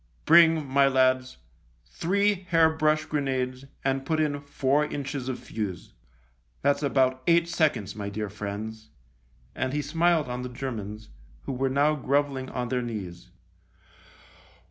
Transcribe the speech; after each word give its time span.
Bring, 0.25 0.67
my 0.67 0.87
lads, 0.87 1.37
three 1.85 2.47
hair 2.49 2.71
brush 2.71 3.05
grenades 3.05 3.65
and 3.85 4.03
put 4.03 4.19
in 4.19 4.41
four 4.41 4.83
inches 4.83 5.29
of 5.29 5.37
fuse. 5.37 5.93
That's 6.63 6.81
about 6.81 7.21
eight 7.27 7.47
seconds, 7.47 7.95
my 7.95 8.09
dear 8.09 8.27
friends," 8.27 8.89
and 9.53 9.73
he 9.73 9.81
smiled 9.83 10.27
on 10.27 10.41
the 10.41 10.49
Germans, 10.49 11.09
who 11.43 11.53
were 11.53 11.69
now 11.69 11.93
grovelling 11.93 12.49
on 12.49 12.69
their 12.69 12.81
knees. 12.81 13.29